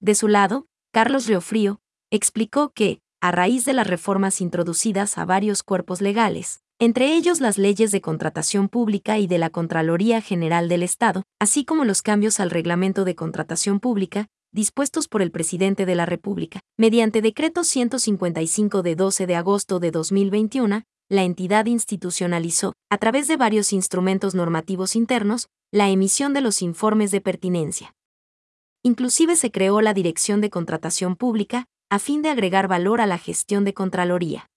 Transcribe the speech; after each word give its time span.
De 0.00 0.14
su 0.14 0.28
lado, 0.28 0.66
Carlos 0.92 1.26
Riofrío 1.26 1.80
explicó 2.10 2.74
que, 2.74 3.00
a 3.22 3.32
raíz 3.32 3.64
de 3.64 3.72
las 3.72 3.86
reformas 3.86 4.42
introducidas 4.42 5.16
a 5.16 5.24
varios 5.24 5.62
cuerpos 5.62 6.02
legales, 6.02 6.60
entre 6.78 7.16
ellos 7.16 7.40
las 7.40 7.56
leyes 7.56 7.90
de 7.90 8.02
contratación 8.02 8.68
pública 8.68 9.18
y 9.18 9.26
de 9.26 9.38
la 9.38 9.48
Contraloría 9.48 10.20
General 10.20 10.68
del 10.68 10.82
Estado, 10.82 11.22
así 11.40 11.64
como 11.64 11.86
los 11.86 12.02
cambios 12.02 12.38
al 12.38 12.50
reglamento 12.50 13.06
de 13.06 13.14
contratación 13.14 13.80
pública, 13.80 14.26
dispuestos 14.52 15.08
por 15.08 15.22
el 15.22 15.30
presidente 15.30 15.86
de 15.86 15.94
la 15.94 16.04
República, 16.04 16.60
mediante 16.76 17.22
decreto 17.22 17.64
155 17.64 18.82
de 18.82 18.94
12 18.94 19.26
de 19.26 19.36
agosto 19.36 19.80
de 19.80 19.90
2021, 19.90 20.82
la 21.08 21.22
entidad 21.22 21.64
institucionalizó, 21.64 22.74
a 22.90 22.98
través 22.98 23.26
de 23.26 23.38
varios 23.38 23.72
instrumentos 23.72 24.34
normativos 24.34 24.96
internos, 24.96 25.48
la 25.72 25.88
emisión 25.88 26.34
de 26.34 26.42
los 26.42 26.60
informes 26.60 27.10
de 27.10 27.22
pertinencia. 27.22 27.94
Inclusive 28.82 29.36
se 29.36 29.50
creó 29.50 29.80
la 29.80 29.94
Dirección 29.94 30.42
de 30.42 30.50
Contratación 30.50 31.16
Pública, 31.16 31.64
a 31.90 31.98
fin 31.98 32.20
de 32.20 32.28
agregar 32.28 32.68
valor 32.68 33.00
a 33.00 33.06
la 33.06 33.18
gestión 33.18 33.64
de 33.64 33.72
Contraloría. 33.72 34.50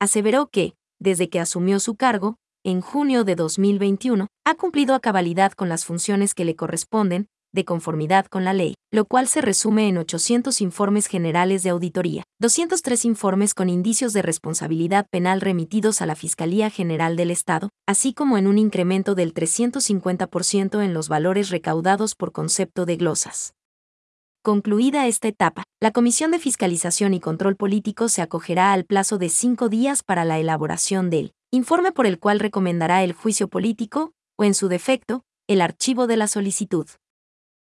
Aseveró 0.00 0.48
que, 0.48 0.74
desde 0.98 1.28
que 1.28 1.40
asumió 1.40 1.80
su 1.80 1.96
cargo, 1.96 2.36
en 2.64 2.80
junio 2.80 3.24
de 3.24 3.34
2021, 3.34 4.26
ha 4.44 4.54
cumplido 4.54 4.94
a 4.94 5.00
cabalidad 5.00 5.52
con 5.52 5.68
las 5.68 5.84
funciones 5.84 6.34
que 6.34 6.44
le 6.44 6.56
corresponden, 6.56 7.28
de 7.52 7.64
conformidad 7.64 8.26
con 8.26 8.44
la 8.44 8.52
ley, 8.52 8.74
lo 8.92 9.04
cual 9.06 9.26
se 9.26 9.40
resume 9.40 9.88
en 9.88 9.98
800 9.98 10.60
informes 10.60 11.06
generales 11.06 11.62
de 11.62 11.70
auditoría, 11.70 12.24
203 12.40 13.04
informes 13.06 13.54
con 13.54 13.68
indicios 13.68 14.12
de 14.12 14.22
responsabilidad 14.22 15.06
penal 15.10 15.40
remitidos 15.40 16.02
a 16.02 16.06
la 16.06 16.14
Fiscalía 16.14 16.70
General 16.70 17.16
del 17.16 17.30
Estado, 17.30 17.70
así 17.86 18.12
como 18.12 18.38
en 18.38 18.46
un 18.46 18.58
incremento 18.58 19.14
del 19.14 19.32
350% 19.34 20.84
en 20.84 20.94
los 20.94 21.08
valores 21.08 21.50
recaudados 21.50 22.14
por 22.14 22.32
concepto 22.32 22.84
de 22.84 22.96
glosas. 22.96 23.54
Concluida 24.42 25.08
esta 25.08 25.26
etapa, 25.26 25.64
la 25.80 25.90
Comisión 25.90 26.30
de 26.30 26.38
Fiscalización 26.38 27.12
y 27.12 27.20
Control 27.20 27.56
Político 27.56 28.08
se 28.08 28.22
acogerá 28.22 28.72
al 28.72 28.84
plazo 28.84 29.18
de 29.18 29.30
cinco 29.30 29.68
días 29.68 30.04
para 30.04 30.24
la 30.24 30.38
elaboración 30.38 31.10
del 31.10 31.32
informe 31.50 31.90
por 31.90 32.06
el 32.06 32.20
cual 32.20 32.38
recomendará 32.38 33.02
el 33.02 33.12
juicio 33.12 33.48
político, 33.48 34.12
o 34.36 34.44
en 34.44 34.54
su 34.54 34.68
defecto, 34.68 35.24
el 35.48 35.60
archivo 35.60 36.06
de 36.06 36.16
la 36.16 36.28
solicitud. 36.28 36.86